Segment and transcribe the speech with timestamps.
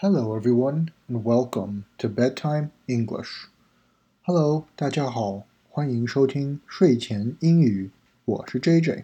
[0.00, 3.48] Hello, everyone, and welcome to Bedtime English.
[4.22, 7.90] Hello，大家好，欢迎收听睡前英语。
[8.24, 9.02] 我是 JJ。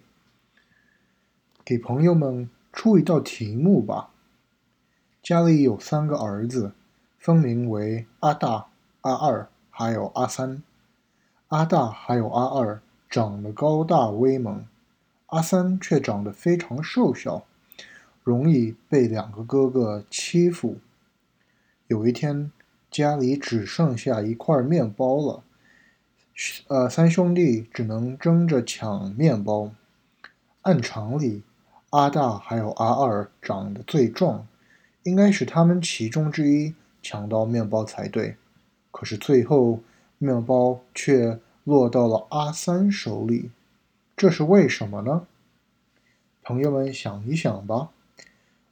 [1.65, 4.11] 给朋友们出一道题目吧。
[5.21, 6.75] 家里有三个儿子，
[7.19, 8.67] 分名为阿大、
[9.01, 10.63] 阿二还有阿三。
[11.49, 14.65] 阿大还有阿二长得高大威猛，
[15.27, 17.45] 阿三却长得非常瘦小，
[18.23, 20.79] 容易被两个哥哥欺负。
[21.87, 22.51] 有一天，
[22.91, 25.43] 家里只剩下一块面包了，
[26.69, 29.71] 呃，三兄弟只能争着抢面包。
[30.63, 31.43] 按常理，
[31.91, 34.47] 阿大还有阿二长得最壮。
[35.03, 38.37] 应该是他们其中之一抢到面包才对，
[38.91, 39.81] 可是最后
[40.17, 43.51] 面包却落到了阿三手里，
[44.17, 45.27] 这是为什么呢？
[46.43, 47.91] 朋友们想一想吧。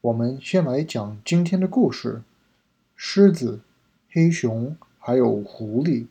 [0.00, 2.22] 我们先来讲今天的故事：
[3.02, 3.61] 狮子、
[4.09, 6.08] 黑熊还有狐狸。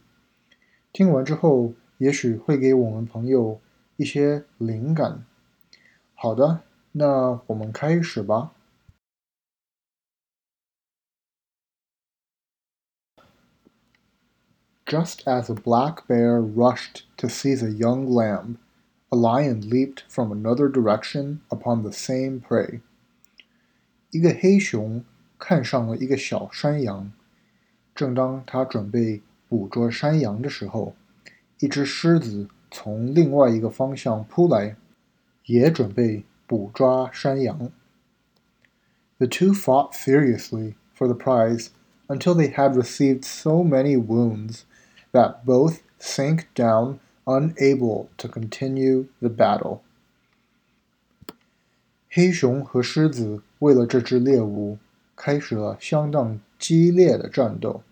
[0.92, 3.60] 听完之后，也许会给我们朋友
[3.96, 5.24] 一些灵感。
[6.14, 8.52] 好的，那我们开始吧。
[14.86, 18.58] Just as a black bear rushed to seize a young lamb,
[19.08, 22.80] a lion leaped from another direction upon the same prey.
[24.10, 25.04] 一个黑熊
[25.40, 27.12] 看上了一个小山羊，
[27.94, 30.94] 正当他准备捕捉山羊的时候，
[31.60, 34.76] 一只狮子从另外一个方向扑来，
[35.44, 37.70] 也准备捕抓山羊。
[39.18, 41.68] The two fought furiously for the prize
[42.08, 44.62] until they had received so many wounds
[45.12, 49.80] that both sank down, unable to continue the battle.
[52.10, 54.78] 黑熊和狮子为了这只猎物，
[55.20, 57.82] 开始了相当激烈的战斗。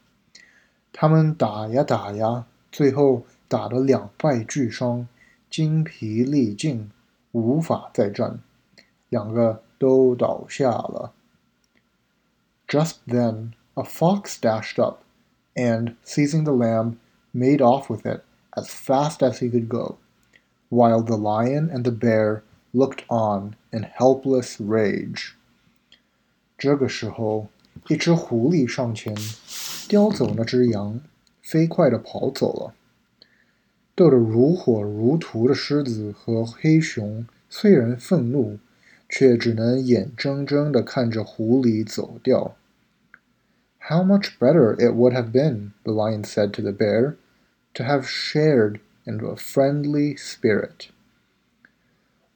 [0.93, 5.09] 他们打呀打呀，最后打得两败俱伤，
[5.51, 6.91] 精疲力尽，
[7.33, 8.41] 无法再战，
[9.09, 11.13] 两个都倒下了。
[12.67, 15.01] Just then, a fox dashed up,
[15.55, 16.97] and seizing the lamb,
[17.33, 18.23] made off with it
[18.53, 19.97] as fast as he could go,
[20.69, 22.43] while the lion and the bear
[22.73, 25.35] looked on in helpless rage.
[26.60, 27.48] 这个时候，
[27.88, 29.16] 一只狐狸上前，
[29.88, 31.00] 叼走那只羊，
[31.42, 32.74] 飞快地跑走了。
[33.96, 38.60] 斗得如火如荼的狮子和黑熊虽然愤怒，
[39.08, 42.58] 却只能眼睁睁地看着狐狸走掉。
[43.80, 47.16] how much better it would have been, the lion said to the bear,
[47.74, 50.90] to have shared in a friendly spirit.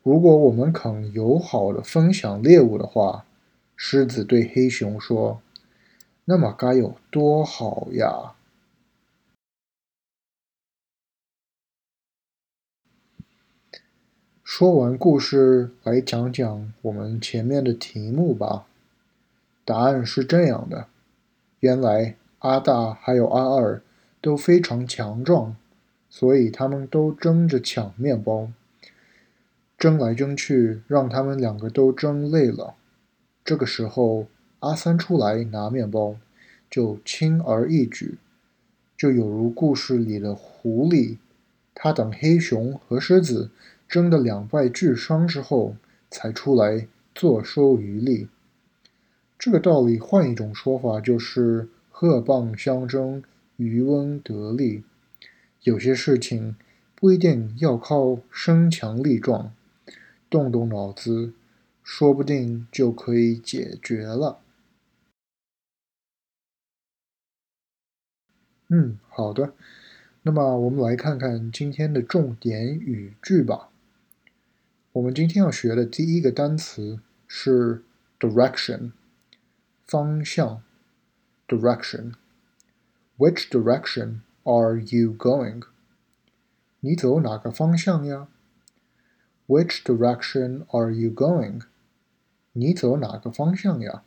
[0.01, 3.25] 如果我们肯友好的分享猎物的话，
[3.75, 5.41] 狮子对黑熊说，
[6.25, 8.35] 那么该有多好呀！
[14.43, 18.65] 说完故事，来讲讲我们前面的题目吧。
[19.65, 20.87] 答案是这样的。
[21.59, 23.81] 原来阿大还有阿二
[24.21, 25.55] 都非常强壮，
[26.09, 28.49] 所以他们都争着抢面包，
[29.77, 32.75] 争来争去，让他们两个都争累了。
[33.45, 34.27] 这个时候，
[34.59, 36.15] 阿三出来拿面包，
[36.69, 38.17] 就轻而易举，
[38.97, 41.17] 就有如故事里的狐狸，
[41.75, 43.51] 他等黑熊和狮子
[43.89, 45.75] 争得两败俱伤之后，
[46.09, 48.29] 才出来坐收渔利。
[49.37, 53.21] 这个道理换一种说法就是鹤蚌相争，
[53.57, 54.83] 渔翁得利。
[55.63, 56.55] 有些事情
[56.95, 59.53] 不一定要靠身强力壮，
[60.29, 61.33] 动动脑子，
[61.83, 64.39] 说不定就可以解决了。
[68.69, 69.53] 嗯，好的。
[70.23, 73.69] 那么我们来看看今天的重点语句吧。
[74.93, 77.83] 我们今天要学的第一个单词是
[78.19, 78.91] direction。
[79.85, 80.63] 方向
[81.47, 82.13] direction.
[83.17, 85.63] Which direction are you going?
[86.79, 88.27] 你走哪个方向呀
[89.45, 91.61] ？Which direction are you going?
[92.55, 94.03] 你走哪个方向呀？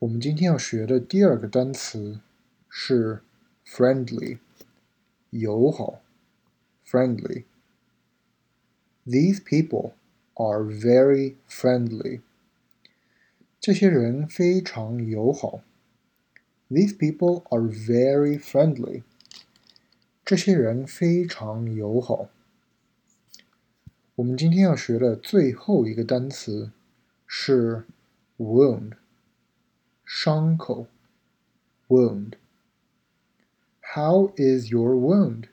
[0.00, 2.20] 我们今天要学的第二个单词
[2.68, 3.22] 是
[3.66, 4.38] friendly，
[5.30, 6.02] 友好
[6.86, 7.44] ，friendly。
[9.06, 9.92] These people
[10.34, 12.20] are very friendly.
[13.58, 15.62] 这些人非常友好。
[16.68, 19.04] These people are very friendly.
[20.22, 22.28] 这些人非常友好。
[24.16, 26.70] 我们今天要学的最后一个单词
[27.26, 27.86] 是
[28.36, 28.92] wound，
[30.04, 30.86] 伤口
[31.88, 32.34] ，wound。
[33.80, 35.44] How is your wound？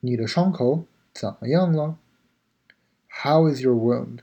[0.00, 1.96] 你的伤口怎么样了
[3.08, 4.18] ？How is your wound？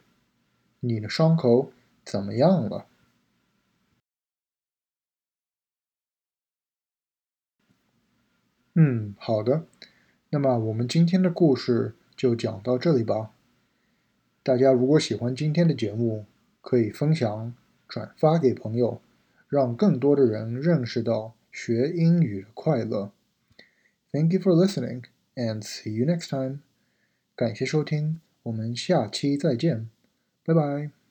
[0.82, 1.74] 你的伤口
[2.06, 2.86] 怎么样了？
[8.76, 9.66] 嗯，好的。
[10.30, 13.32] 那么我们今天的故事就讲到这里吧。
[14.44, 16.26] 大家如果喜欢今天的节目，
[16.62, 17.54] 可以分享、
[17.86, 19.02] 转发给朋友，
[19.50, 23.12] 让更多的人认识到学英语的快乐。
[24.14, 25.04] Thank you for listening,
[25.36, 26.60] and see you next time.
[27.36, 29.90] 感谢收听，我们下期再见，
[30.46, 31.03] 拜拜。